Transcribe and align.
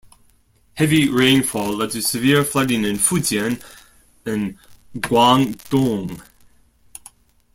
Heavy 0.77 1.07
rainfall 1.09 1.75
led 1.75 1.91
to 1.91 2.01
severe 2.01 2.43
flooding 2.43 2.83
in 2.85 2.97
Fujian 2.97 3.61
and 4.25 4.57
Guangdong. 4.95 6.23